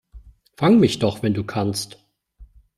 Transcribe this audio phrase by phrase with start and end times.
[0.57, 2.03] Fang mich doch, wenn du kannst!